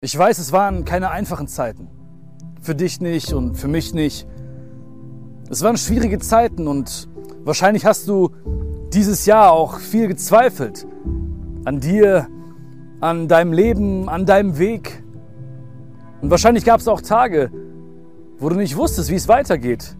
Ich 0.00 0.16
weiß, 0.16 0.38
es 0.38 0.52
waren 0.52 0.84
keine 0.84 1.10
einfachen 1.10 1.48
Zeiten. 1.48 1.88
Für 2.60 2.76
dich 2.76 3.00
nicht 3.00 3.32
und 3.32 3.56
für 3.56 3.66
mich 3.66 3.94
nicht. 3.94 4.28
Es 5.50 5.64
waren 5.64 5.76
schwierige 5.76 6.20
Zeiten 6.20 6.68
und 6.68 7.08
wahrscheinlich 7.42 7.84
hast 7.84 8.06
du 8.06 8.30
dieses 8.92 9.26
Jahr 9.26 9.50
auch 9.50 9.80
viel 9.80 10.06
gezweifelt. 10.06 10.86
An 11.64 11.80
dir, 11.80 12.28
an 13.00 13.26
deinem 13.26 13.52
Leben, 13.52 14.08
an 14.08 14.24
deinem 14.24 14.58
Weg. 14.58 15.02
Und 16.20 16.30
wahrscheinlich 16.30 16.64
gab 16.64 16.78
es 16.78 16.86
auch 16.86 17.00
Tage, 17.00 17.50
wo 18.38 18.50
du 18.50 18.54
nicht 18.54 18.76
wusstest, 18.76 19.10
wie 19.10 19.16
es 19.16 19.26
weitergeht. 19.26 19.96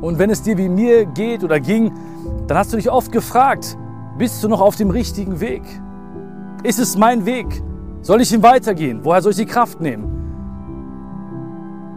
Und 0.00 0.18
wenn 0.18 0.30
es 0.30 0.40
dir 0.40 0.56
wie 0.56 0.70
mir 0.70 1.04
geht 1.04 1.44
oder 1.44 1.60
ging, 1.60 1.92
dann 2.46 2.56
hast 2.56 2.72
du 2.72 2.78
dich 2.78 2.90
oft 2.90 3.12
gefragt, 3.12 3.76
bist 4.16 4.42
du 4.42 4.48
noch 4.48 4.62
auf 4.62 4.76
dem 4.76 4.88
richtigen 4.88 5.40
Weg? 5.40 5.62
Ist 6.62 6.78
es 6.78 6.96
mein 6.96 7.26
Weg? 7.26 7.62
Soll 8.04 8.20
ich 8.20 8.30
ihm 8.34 8.42
weitergehen? 8.42 9.00
Woher 9.02 9.22
soll 9.22 9.30
ich 9.30 9.38
die 9.38 9.46
Kraft 9.46 9.80
nehmen? 9.80 10.04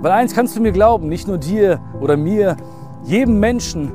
Weil 0.02 0.14
eins 0.14 0.34
kannst 0.34 0.56
du 0.56 0.62
mir 0.62 0.72
glauben, 0.72 1.10
nicht 1.10 1.28
nur 1.28 1.38
dir 1.38 1.82
oder 2.00 2.16
mir, 2.16 2.56
jedem 3.04 3.42
Menschen 3.42 3.92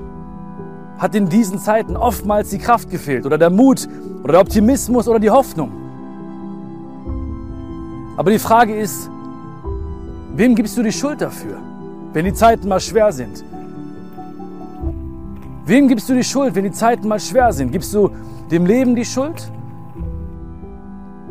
hat 0.99 1.15
in 1.15 1.31
diesen 1.31 1.59
Zeiten 1.59 1.97
oftmals 1.97 2.51
die 2.51 2.59
Kraft 2.59 2.91
gefehlt 2.91 3.25
oder 3.25 3.39
der 3.39 3.49
Mut 3.49 3.89
oder 4.23 4.33
der 4.33 4.43
Optimismus 4.43 5.09
oder 5.09 5.19
die 5.19 5.31
Hoffnung. 5.31 5.73
Aber 8.19 8.31
die 8.31 8.39
Frage 8.39 8.77
ist, 8.77 9.09
wem 10.35 10.55
gibst 10.55 10.77
du 10.77 10.83
die 10.83 10.93
Schuld 10.93 11.23
dafür, 11.23 11.57
wenn 12.13 12.27
die 12.27 12.35
Zeiten 12.35 12.69
mal 12.69 12.81
schwer 12.81 13.11
sind? 13.11 13.43
Wem 15.65 15.89
gibst 15.89 16.11
du 16.11 16.15
die 16.15 16.25
Schuld, 16.25 16.55
wenn 16.57 16.65
die 16.65 16.73
Zeiten 16.73 17.09
mal 17.09 17.21
schwer 17.21 17.55
sind? 17.55 17.73
Gibst 17.73 17.95
du 17.95 18.11
dem 18.51 18.67
Leben 18.67 18.95
die 18.95 19.07
Schuld? 19.07 19.51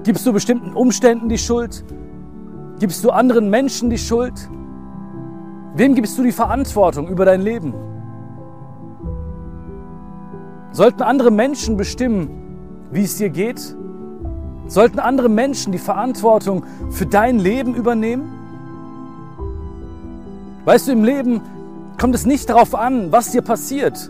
Gibst 0.04 0.26
du 0.26 0.34
bestimmten 0.34 0.74
Umständen 0.74 1.30
die 1.30 1.38
Schuld? 1.38 1.86
Gibst 2.80 3.04
du 3.04 3.12
anderen 3.12 3.52
Menschen 3.52 3.92
die 3.92 4.00
Schuld? 4.00 4.34
Wem 5.76 5.94
gibst 5.94 6.18
du 6.18 6.24
die 6.24 6.32
Verantwortung 6.32 7.08
über 7.08 7.24
dein 7.24 7.42
Leben? 7.42 7.74
Sollten 10.72 11.04
andere 11.04 11.30
Menschen 11.30 11.78
bestimmen, 11.78 12.30
wie 12.92 13.04
es 13.04 13.18
dir 13.18 13.30
geht? 13.30 13.76
Sollten 14.68 15.00
andere 15.00 15.30
Menschen 15.30 15.72
die 15.72 15.78
Verantwortung 15.78 16.66
für 16.90 17.06
dein 17.06 17.38
Leben 17.38 17.76
übernehmen? 17.76 18.32
Weißt 20.66 20.88
du, 20.88 20.94
im 20.94 21.04
Leben 21.04 21.42
kommt 22.00 22.16
es 22.16 22.26
nicht 22.26 22.50
darauf 22.50 22.74
an, 22.74 23.12
was 23.12 23.32
dir 23.32 23.42
passiert, 23.44 24.10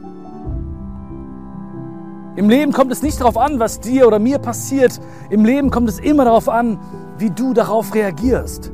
im 2.36 2.50
Leben 2.50 2.72
kommt 2.72 2.92
es 2.92 3.02
nicht 3.02 3.20
darauf 3.20 3.38
an, 3.38 3.60
was 3.60 3.82
dir 3.82 4.08
oder 4.08 4.20
mir 4.20 4.40
passiert. 4.40 5.00
Im 5.30 5.44
Leben 5.44 5.70
kommt 5.70 5.90
es 5.90 6.00
immer 6.00 6.26
darauf 6.26 6.48
an, 6.48 6.80
wie 7.18 7.30
du 7.30 7.54
darauf 7.54 7.94
reagierst. 7.94 8.72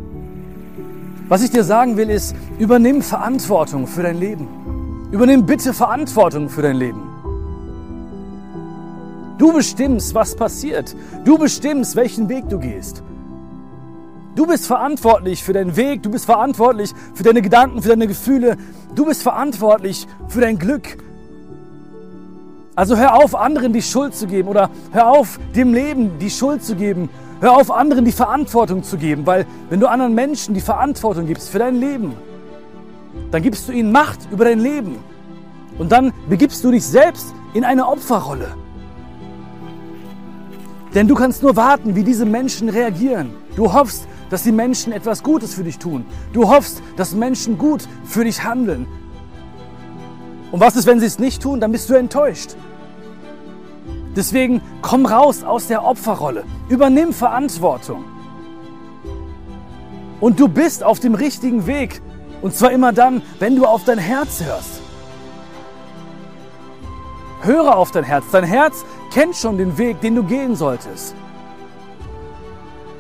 Was 1.27 1.44
ich 1.44 1.50
dir 1.50 1.63
sagen 1.63 1.97
will, 1.97 2.09
ist, 2.09 2.35
übernimm 2.59 3.02
Verantwortung 3.02 3.88
für 3.88 4.03
dein 4.03 4.19
Leben. 4.19 4.47
Übernimm 5.11 5.45
bitte 5.45 5.73
Verantwortung 5.73 6.50
für 6.50 6.61
dein 6.61 6.78
Leben. 6.78 7.02
Du 9.38 9.53
bestimmst, 9.53 10.13
was 10.13 10.35
passiert. 10.35 10.95
Du 11.25 11.38
bestimmst, 11.38 11.95
welchen 11.95 12.30
Weg 12.30 12.50
du 12.50 12.59
gehst. 12.59 13.03
Du 14.35 14.45
bist 14.45 14.67
verantwortlich 14.67 15.44
für 15.44 15.53
deinen 15.53 15.75
Weg, 15.75 16.03
du 16.03 16.11
bist 16.11 16.25
verantwortlich 16.25 16.94
für 17.16 17.23
deine 17.23 17.41
Gedanken, 17.41 17.81
für 17.81 17.89
deine 17.89 18.05
Gefühle, 18.05 18.55
du 18.94 19.05
bist 19.05 19.23
verantwortlich 19.23 20.08
für 20.28 20.41
dein 20.41 20.59
Glück, 20.59 20.97
also 22.78 22.95
hör 22.95 23.16
auf, 23.16 23.33
anderen 23.33 23.73
die 23.73 23.81
Schuld 23.81 24.14
zu 24.14 24.28
geben 24.28 24.47
oder 24.50 24.70
hör 24.92 25.08
auf, 25.08 25.39
dem 25.56 25.73
Leben 25.73 26.20
die 26.20 26.30
Schuld 26.30 26.64
zu 26.64 26.75
geben. 26.75 27.09
Hör 27.42 27.53
auf, 27.58 27.72
anderen 27.72 28.06
die 28.06 28.11
Verantwortung 28.11 28.84
zu 28.84 28.97
geben, 28.97 29.25
weil 29.25 29.47
wenn 29.72 29.80
du 29.80 29.88
anderen 29.89 30.14
Menschen 30.14 30.53
die 30.53 30.61
Verantwortung 30.61 31.25
gibst 31.25 31.50
für 31.50 31.58
dein 31.58 31.78
Leben, 31.78 32.14
dann 33.31 33.42
gibst 33.42 33.67
du 33.67 33.72
ihnen 33.72 33.92
Macht 33.92 34.19
über 34.31 34.45
dein 34.45 34.59
Leben. 34.59 34.97
Und 35.80 35.92
dann 35.92 36.13
begibst 36.29 36.63
du 36.63 36.69
dich 36.69 36.85
selbst 36.85 37.34
in 37.56 37.63
eine 37.63 37.88
Opferrolle. 37.88 38.53
Denn 40.94 41.07
du 41.07 41.16
kannst 41.16 41.41
nur 41.41 41.56
warten, 41.56 41.96
wie 41.96 42.03
diese 42.03 42.28
Menschen 42.28 42.69
reagieren. 42.69 43.31
Du 43.56 43.73
hoffst, 43.73 44.07
dass 44.29 44.44
die 44.44 44.52
Menschen 44.52 44.94
etwas 44.94 45.23
Gutes 45.23 45.56
für 45.56 45.63
dich 45.63 45.79
tun. 45.79 46.06
Du 46.31 46.47
hoffst, 46.47 46.84
dass 46.96 47.16
Menschen 47.16 47.57
gut 47.57 47.88
für 48.06 48.23
dich 48.23 48.44
handeln. 48.44 48.85
Und 50.52 50.59
was 50.59 50.75
ist, 50.75 50.85
wenn 50.85 51.00
sie 51.00 51.07
es 51.07 51.18
nicht 51.18 51.41
tun? 51.41 51.59
Dann 51.59 51.72
bist 51.72 51.90
du 51.90 51.96
enttäuscht. 51.96 52.56
Deswegen 54.17 54.61
komm 54.81 55.05
raus 55.05 55.44
aus 55.44 55.67
der 55.67 55.85
Opferrolle. 55.85 56.44
Übernimm 56.69 57.13
Verantwortung. 57.13 58.03
Und 60.19 60.39
du 60.39 60.47
bist 60.47 60.83
auf 60.83 61.00
dem 61.00 61.13
richtigen 61.13 61.67
Weg. 61.67 62.01
Und 62.41 62.55
zwar 62.55 62.72
immer 62.72 62.94
dann, 62.94 63.22
wenn 63.38 63.55
du 63.55 63.66
auf 63.66 63.83
dein 63.83 64.00
Herz 64.00 64.44
hörst. 64.44 64.81
Höre 67.44 67.75
auf 67.75 67.91
dein 67.91 68.03
Herz. 68.03 68.25
Dein 68.31 68.44
Herz 68.44 68.85
kennt 69.13 69.35
schon 69.35 69.59
den 69.59 69.78
Weg, 69.78 70.01
den 70.01 70.16
du 70.16 70.23
gehen 70.23 70.55
solltest. 70.55 71.13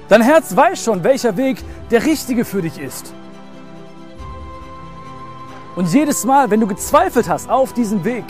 Dein 0.09 0.21
Herz 0.21 0.55
weiß 0.55 0.83
schon, 0.83 1.03
welcher 1.03 1.35
Weg 1.35 1.63
der 1.89 2.05
richtige 2.05 2.45
für 2.45 2.61
dich 2.61 2.79
ist. 2.79 3.11
Und 5.75 5.91
jedes 5.91 6.25
Mal, 6.25 6.51
wenn 6.51 6.59
du 6.59 6.67
gezweifelt 6.67 7.27
hast 7.27 7.49
auf 7.49 7.73
diesem 7.73 8.03
Weg, 8.03 8.25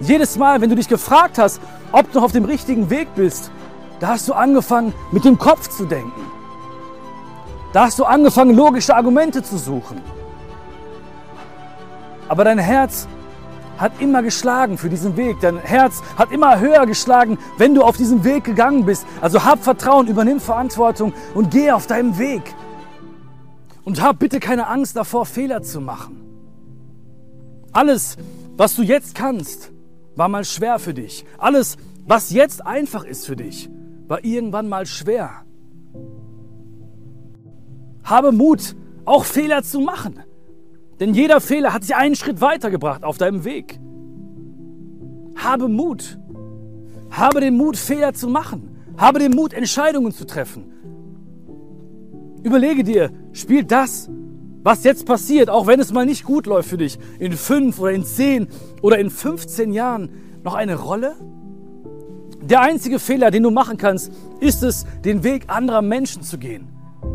jedes 0.00 0.36
Mal, 0.36 0.60
wenn 0.60 0.70
du 0.70 0.76
dich 0.76 0.88
gefragt 0.88 1.38
hast, 1.38 1.60
ob 1.92 2.10
du 2.10 2.18
noch 2.18 2.24
auf 2.24 2.32
dem 2.32 2.44
richtigen 2.44 2.90
Weg 2.90 3.14
bist, 3.14 3.50
da 4.00 4.08
hast 4.08 4.28
du 4.28 4.32
angefangen, 4.32 4.94
mit 5.12 5.24
dem 5.24 5.38
Kopf 5.38 5.68
zu 5.68 5.84
denken. 5.84 6.22
Da 7.72 7.84
hast 7.86 7.98
du 7.98 8.04
angefangen, 8.04 8.54
logische 8.56 8.96
Argumente 8.96 9.42
zu 9.42 9.58
suchen. 9.58 10.00
Aber 12.28 12.44
dein 12.44 12.58
Herz 12.58 13.06
hat 13.78 13.92
immer 14.00 14.22
geschlagen 14.22 14.76
für 14.76 14.88
diesen 14.88 15.16
Weg. 15.16 15.40
Dein 15.40 15.58
Herz 15.58 16.02
hat 16.16 16.32
immer 16.32 16.60
höher 16.60 16.86
geschlagen, 16.86 17.38
wenn 17.58 17.74
du 17.74 17.82
auf 17.82 17.96
diesem 17.96 18.24
Weg 18.24 18.44
gegangen 18.44 18.84
bist. 18.84 19.06
Also 19.20 19.44
hab 19.44 19.62
Vertrauen, 19.62 20.06
übernimm 20.06 20.40
Verantwortung 20.40 21.12
und 21.34 21.50
geh 21.50 21.70
auf 21.70 21.86
deinem 21.86 22.18
Weg. 22.18 22.42
Und 23.84 24.02
hab 24.02 24.18
bitte 24.18 24.38
keine 24.38 24.66
Angst 24.66 24.96
davor, 24.96 25.24
Fehler 25.26 25.62
zu 25.62 25.80
machen. 25.80 26.20
Alles, 27.72 28.16
was 28.56 28.74
du 28.74 28.82
jetzt 28.82 29.14
kannst, 29.14 29.70
war 30.16 30.28
mal 30.28 30.44
schwer 30.44 30.78
für 30.78 30.94
dich. 30.94 31.24
Alles, 31.38 31.76
was 32.06 32.30
jetzt 32.30 32.66
einfach 32.66 33.04
ist 33.04 33.26
für 33.26 33.36
dich, 33.36 33.70
war 34.08 34.24
irgendwann 34.24 34.68
mal 34.68 34.86
schwer. 34.86 35.44
Habe 38.02 38.32
Mut, 38.32 38.74
auch 39.04 39.24
Fehler 39.24 39.62
zu 39.62 39.80
machen. 39.80 40.20
Denn 40.98 41.14
jeder 41.14 41.40
Fehler 41.40 41.72
hat 41.72 41.82
dich 41.82 41.94
einen 41.94 42.16
Schritt 42.16 42.40
weitergebracht 42.40 43.04
auf 43.04 43.18
deinem 43.18 43.44
Weg. 43.44 43.80
Habe 45.36 45.68
Mut. 45.68 46.18
Habe 47.10 47.40
den 47.40 47.56
Mut, 47.56 47.76
Fehler 47.76 48.12
zu 48.12 48.28
machen. 48.28 48.76
Habe 48.96 49.18
den 49.18 49.32
Mut, 49.32 49.52
Entscheidungen 49.52 50.12
zu 50.12 50.26
treffen. 50.26 50.64
Überlege 52.42 52.84
dir, 52.84 53.10
spielt 53.32 53.70
das, 53.70 54.10
was 54.62 54.84
jetzt 54.84 55.06
passiert, 55.06 55.48
auch 55.48 55.66
wenn 55.66 55.80
es 55.80 55.92
mal 55.92 56.06
nicht 56.06 56.24
gut 56.24 56.46
läuft 56.46 56.68
für 56.68 56.76
dich, 56.76 56.98
in 57.18 57.32
fünf 57.32 57.78
oder 57.78 57.92
in 57.92 58.04
zehn 58.04 58.48
oder 58.82 58.98
in 58.98 59.10
15 59.10 59.72
Jahren 59.72 60.10
noch 60.42 60.54
eine 60.54 60.76
Rolle? 60.76 61.16
Der 62.42 62.60
einzige 62.60 62.98
Fehler, 62.98 63.30
den 63.30 63.42
du 63.42 63.50
machen 63.50 63.76
kannst, 63.76 64.12
ist 64.40 64.62
es, 64.62 64.86
den 65.04 65.24
Weg 65.24 65.44
anderer 65.48 65.82
Menschen 65.82 66.22
zu 66.22 66.38
gehen. 66.38 66.68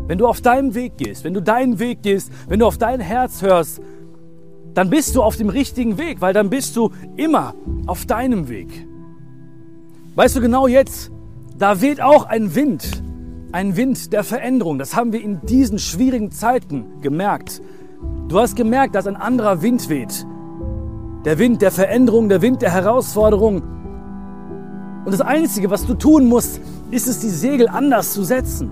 Wenn 0.06 0.18
du 0.18 0.26
auf 0.26 0.40
deinem 0.40 0.74
Weg 0.74 0.96
gehst, 0.98 1.24
wenn 1.24 1.34
du 1.34 1.42
deinen 1.42 1.78
Weg 1.78 2.02
gehst, 2.02 2.30
wenn 2.48 2.60
du 2.60 2.66
auf 2.66 2.78
dein 2.78 3.00
Herz 3.00 3.42
hörst, 3.42 3.80
dann 4.74 4.90
bist 4.90 5.16
du 5.16 5.22
auf 5.22 5.36
dem 5.36 5.48
richtigen 5.48 5.98
Weg, 5.98 6.20
weil 6.20 6.32
dann 6.32 6.50
bist 6.50 6.76
du 6.76 6.90
immer 7.16 7.54
auf 7.86 8.06
deinem 8.06 8.48
Weg. 8.48 8.86
Weißt 10.14 10.36
du 10.36 10.40
genau 10.40 10.66
jetzt, 10.66 11.10
da 11.58 11.80
weht 11.80 12.00
auch 12.00 12.26
ein 12.26 12.54
Wind 12.54 13.02
ein 13.56 13.74
Wind 13.74 14.12
der 14.12 14.22
Veränderung. 14.22 14.78
Das 14.78 14.94
haben 14.94 15.14
wir 15.14 15.22
in 15.22 15.40
diesen 15.46 15.78
schwierigen 15.78 16.30
Zeiten 16.30 17.00
gemerkt. 17.00 17.62
Du 18.28 18.38
hast 18.38 18.54
gemerkt, 18.54 18.94
dass 18.94 19.06
ein 19.06 19.16
anderer 19.16 19.62
Wind 19.62 19.88
weht. 19.88 20.26
Der 21.24 21.38
Wind 21.38 21.62
der 21.62 21.70
Veränderung, 21.70 22.28
der 22.28 22.42
Wind 22.42 22.60
der 22.60 22.70
Herausforderung. 22.70 23.62
Und 25.06 25.10
das 25.10 25.22
Einzige, 25.22 25.70
was 25.70 25.86
du 25.86 25.94
tun 25.94 26.26
musst, 26.26 26.60
ist 26.90 27.06
es, 27.06 27.20
die 27.20 27.30
Segel 27.30 27.66
anders 27.66 28.12
zu 28.12 28.24
setzen. 28.24 28.70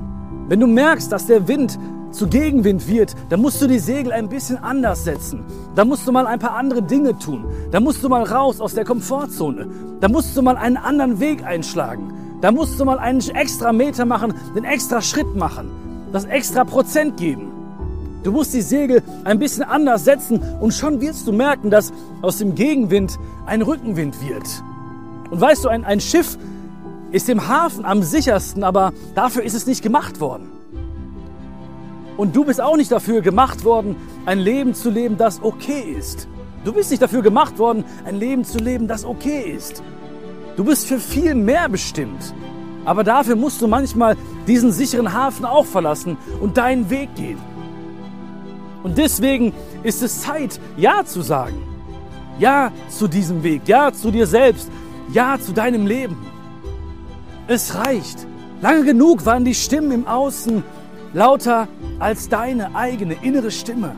Wenn 0.48 0.60
du 0.60 0.66
merkst, 0.66 1.10
dass 1.10 1.28
der 1.28 1.48
Wind 1.48 1.78
zu 2.10 2.26
Gegenwind 2.26 2.86
wird, 2.86 3.14
dann 3.30 3.40
musst 3.40 3.62
du 3.62 3.66
die 3.66 3.78
Segel 3.78 4.12
ein 4.12 4.28
bisschen 4.28 4.58
anders 4.58 5.02
setzen. 5.02 5.44
Da 5.74 5.86
musst 5.86 6.06
du 6.06 6.12
mal 6.12 6.26
ein 6.26 6.38
paar 6.38 6.56
andere 6.56 6.82
Dinge 6.82 7.18
tun. 7.18 7.46
Da 7.70 7.80
musst 7.80 8.04
du 8.04 8.10
mal 8.10 8.22
raus 8.22 8.60
aus 8.60 8.74
der 8.74 8.84
Komfortzone. 8.84 9.66
Da 10.00 10.08
musst 10.08 10.36
du 10.36 10.42
mal 10.42 10.58
einen 10.58 10.76
anderen 10.76 11.20
Weg 11.20 11.42
einschlagen. 11.42 12.23
Da 12.40 12.52
musst 12.52 12.78
du 12.78 12.84
mal 12.84 12.98
einen 12.98 13.20
extra 13.20 13.72
Meter 13.72 14.04
machen, 14.04 14.34
den 14.54 14.64
extra 14.64 15.00
Schritt 15.00 15.34
machen, 15.34 15.70
das 16.12 16.24
extra 16.24 16.64
Prozent 16.64 17.16
geben. 17.16 17.52
Du 18.22 18.32
musst 18.32 18.54
die 18.54 18.62
Segel 18.62 19.02
ein 19.24 19.38
bisschen 19.38 19.64
anders 19.64 20.04
setzen 20.04 20.40
und 20.60 20.72
schon 20.72 21.00
wirst 21.00 21.26
du 21.26 21.32
merken, 21.32 21.70
dass 21.70 21.92
aus 22.22 22.38
dem 22.38 22.54
Gegenwind 22.54 23.18
ein 23.46 23.62
Rückenwind 23.62 24.16
wird. 24.26 24.46
Und 25.30 25.40
weißt 25.40 25.64
du, 25.64 25.68
ein, 25.68 25.84
ein 25.84 26.00
Schiff 26.00 26.38
ist 27.12 27.28
im 27.28 27.48
Hafen 27.48 27.84
am 27.84 28.02
sichersten, 28.02 28.64
aber 28.64 28.92
dafür 29.14 29.42
ist 29.42 29.54
es 29.54 29.66
nicht 29.66 29.82
gemacht 29.82 30.20
worden. 30.20 30.50
Und 32.16 32.34
du 32.34 32.44
bist 32.44 32.60
auch 32.60 32.76
nicht 32.76 32.92
dafür 32.92 33.20
gemacht 33.20 33.64
worden, 33.64 33.96
ein 34.24 34.38
Leben 34.38 34.74
zu 34.74 34.90
leben, 34.90 35.16
das 35.16 35.42
okay 35.42 35.94
ist. 35.98 36.28
Du 36.64 36.72
bist 36.72 36.90
nicht 36.90 37.02
dafür 37.02 37.22
gemacht 37.22 37.58
worden, 37.58 37.84
ein 38.06 38.18
Leben 38.18 38.44
zu 38.44 38.58
leben, 38.58 38.88
das 38.88 39.04
okay 39.04 39.54
ist. 39.56 39.82
Du 40.56 40.64
bist 40.64 40.86
für 40.86 40.98
viel 40.98 41.34
mehr 41.34 41.68
bestimmt. 41.68 42.34
Aber 42.84 43.02
dafür 43.02 43.36
musst 43.36 43.62
du 43.62 43.66
manchmal 43.66 44.16
diesen 44.46 44.72
sicheren 44.72 45.12
Hafen 45.12 45.44
auch 45.44 45.66
verlassen 45.66 46.16
und 46.40 46.56
deinen 46.56 46.90
Weg 46.90 47.14
gehen. 47.14 47.38
Und 48.82 48.98
deswegen 48.98 49.52
ist 49.82 50.02
es 50.02 50.22
Zeit, 50.22 50.60
Ja 50.76 51.04
zu 51.04 51.22
sagen. 51.22 51.56
Ja 52.38 52.72
zu 52.88 53.08
diesem 53.08 53.42
Weg, 53.42 53.62
ja 53.66 53.92
zu 53.92 54.10
dir 54.10 54.26
selbst, 54.26 54.70
ja 55.12 55.38
zu 55.40 55.52
deinem 55.52 55.86
Leben. 55.86 56.16
Es 57.46 57.74
reicht. 57.74 58.26
Lange 58.60 58.84
genug 58.84 59.24
waren 59.24 59.44
die 59.44 59.54
Stimmen 59.54 59.92
im 59.92 60.06
Außen 60.06 60.62
lauter 61.12 61.68
als 61.98 62.28
deine 62.28 62.74
eigene 62.74 63.14
innere 63.22 63.50
Stimme. 63.50 63.94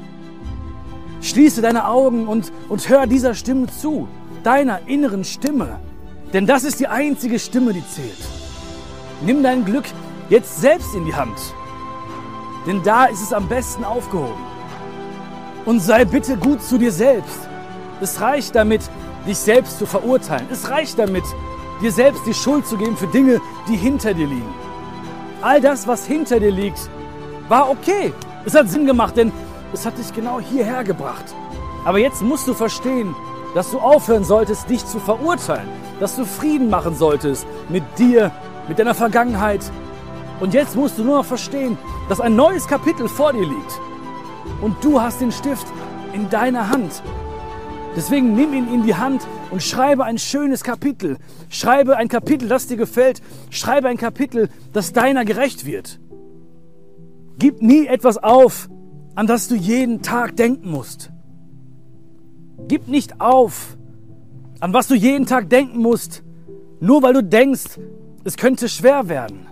Schließe 1.22 1.62
deine 1.62 1.88
Augen 1.88 2.28
und, 2.28 2.52
und 2.68 2.88
hör 2.88 3.06
dieser 3.06 3.34
Stimme 3.34 3.66
zu, 3.66 4.06
deiner 4.44 4.86
inneren 4.86 5.24
Stimme. 5.24 5.80
Denn 6.32 6.46
das 6.46 6.64
ist 6.64 6.80
die 6.80 6.88
einzige 6.88 7.38
Stimme, 7.38 7.72
die 7.72 7.86
zählt. 7.86 8.18
Nimm 9.22 9.42
dein 9.42 9.64
Glück 9.64 9.84
jetzt 10.28 10.60
selbst 10.60 10.94
in 10.94 11.04
die 11.04 11.14
Hand. 11.14 11.38
Denn 12.66 12.82
da 12.82 13.04
ist 13.06 13.22
es 13.22 13.32
am 13.32 13.48
besten 13.48 13.84
aufgehoben. 13.84 14.44
Und 15.64 15.80
sei 15.80 16.04
bitte 16.04 16.36
gut 16.36 16.62
zu 16.62 16.78
dir 16.78 16.92
selbst. 16.92 17.48
Es 18.00 18.20
reicht 18.20 18.54
damit, 18.54 18.82
dich 19.26 19.38
selbst 19.38 19.78
zu 19.78 19.86
verurteilen. 19.86 20.46
Es 20.50 20.68
reicht 20.68 20.98
damit, 20.98 21.24
dir 21.80 21.92
selbst 21.92 22.26
die 22.26 22.34
Schuld 22.34 22.66
zu 22.66 22.76
geben 22.76 22.96
für 22.96 23.06
Dinge, 23.06 23.40
die 23.68 23.76
hinter 23.76 24.14
dir 24.14 24.26
liegen. 24.26 24.54
All 25.42 25.60
das, 25.60 25.86
was 25.86 26.06
hinter 26.06 26.40
dir 26.40 26.50
liegt, 26.50 26.90
war 27.48 27.70
okay. 27.70 28.12
Es 28.44 28.54
hat 28.54 28.68
Sinn 28.68 28.86
gemacht, 28.86 29.16
denn 29.16 29.32
es 29.72 29.86
hat 29.86 29.98
dich 29.98 30.12
genau 30.12 30.40
hierher 30.40 30.84
gebracht. 30.84 31.34
Aber 31.84 31.98
jetzt 31.98 32.22
musst 32.22 32.48
du 32.48 32.54
verstehen, 32.54 33.14
dass 33.54 33.70
du 33.70 33.78
aufhören 33.78 34.24
solltest, 34.24 34.68
dich 34.68 34.84
zu 34.84 34.98
verurteilen, 34.98 35.68
dass 36.00 36.16
du 36.16 36.24
Frieden 36.24 36.70
machen 36.70 36.94
solltest 36.94 37.46
mit 37.68 37.84
dir, 37.98 38.32
mit 38.68 38.78
deiner 38.78 38.94
Vergangenheit. 38.94 39.60
Und 40.40 40.54
jetzt 40.54 40.76
musst 40.76 40.98
du 40.98 41.04
nur 41.04 41.18
noch 41.18 41.24
verstehen, 41.24 41.78
dass 42.08 42.20
ein 42.20 42.36
neues 42.36 42.66
Kapitel 42.66 43.08
vor 43.08 43.32
dir 43.32 43.46
liegt. 43.46 43.80
Und 44.60 44.82
du 44.84 45.00
hast 45.00 45.20
den 45.20 45.32
Stift 45.32 45.66
in 46.12 46.28
deiner 46.30 46.70
Hand. 46.70 47.02
Deswegen 47.96 48.34
nimm 48.34 48.52
ihn 48.52 48.72
in 48.72 48.82
die 48.82 48.94
Hand 48.94 49.26
und 49.50 49.62
schreibe 49.62 50.04
ein 50.04 50.18
schönes 50.18 50.62
Kapitel. 50.62 51.16
Schreibe 51.48 51.96
ein 51.96 52.08
Kapitel, 52.08 52.48
das 52.48 52.66
dir 52.66 52.76
gefällt. 52.76 53.22
Schreibe 53.48 53.88
ein 53.88 53.96
Kapitel, 53.96 54.50
das 54.74 54.92
deiner 54.92 55.24
gerecht 55.24 55.64
wird. 55.64 55.98
Gib 57.38 57.62
nie 57.62 57.86
etwas 57.86 58.18
auf, 58.18 58.68
an 59.14 59.26
das 59.26 59.48
du 59.48 59.54
jeden 59.54 60.02
Tag 60.02 60.36
denken 60.36 60.70
musst. 60.70 61.10
Gib 62.68 62.88
nicht 62.88 63.20
auf, 63.20 63.76
an 64.60 64.72
was 64.72 64.88
du 64.88 64.94
jeden 64.94 65.26
Tag 65.26 65.50
denken 65.50 65.78
musst, 65.80 66.22
nur 66.80 67.02
weil 67.02 67.14
du 67.14 67.22
denkst, 67.22 67.78
es 68.24 68.36
könnte 68.36 68.68
schwer 68.68 69.08
werden. 69.08 69.46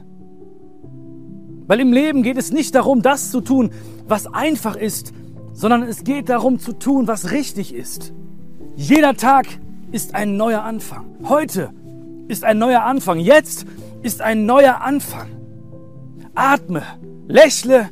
Weil 1.66 1.80
im 1.80 1.92
Leben 1.92 2.22
geht 2.22 2.36
es 2.36 2.52
nicht 2.52 2.74
darum, 2.74 3.02
das 3.02 3.30
zu 3.30 3.40
tun, 3.40 3.70
was 4.06 4.26
einfach 4.26 4.76
ist, 4.76 5.12
sondern 5.52 5.82
es 5.82 6.04
geht 6.04 6.28
darum 6.28 6.58
zu 6.58 6.72
tun, 6.72 7.06
was 7.06 7.30
richtig 7.30 7.74
ist. 7.74 8.12
Jeder 8.76 9.14
Tag 9.14 9.46
ist 9.92 10.14
ein 10.14 10.36
neuer 10.36 10.62
Anfang. 10.62 11.06
Heute 11.24 11.70
ist 12.28 12.44
ein 12.44 12.58
neuer 12.58 12.82
Anfang. 12.82 13.18
Jetzt 13.18 13.66
ist 14.02 14.20
ein 14.20 14.44
neuer 14.46 14.80
Anfang. 14.82 15.28
Atme, 16.34 16.82
lächle 17.28 17.90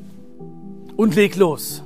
und 0.96 1.14
leg 1.14 1.36
los. 1.36 1.84